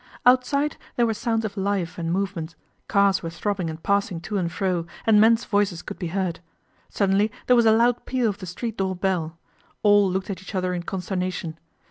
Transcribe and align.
Outside 0.25 0.77
there 0.95 1.05
were 1.05 1.13
sounds 1.13 1.45
of 1.45 1.55
life 1.55 1.99
and 1.99 2.11
movement, 2.11 2.55
cars 2.87 3.21
were 3.21 3.29
throbbing 3.29 3.69
and 3.69 3.83
passing 3.83 4.19
to 4.21 4.37
and 4.39 4.51
fro, 4.51 4.87
and 5.05 5.21
men's 5.21 5.45
voices 5.45 5.83
could 5.83 5.99
be 5.99 6.07
heard. 6.07 6.39
Suddenly 6.89 7.31
there 7.45 7.55
was 7.55 7.67
a 7.67 7.71
loud 7.71 8.07
peal 8.07 8.27
of 8.27 8.39
the 8.39 8.47
street 8.47 8.77
door 8.77 8.95
bell. 8.95 9.37
All 9.83 10.09
looked 10.09 10.31
at 10.31 10.41
each 10.41 10.55
other 10.55 10.73
in 10.73 10.81
consternation. 10.81 11.59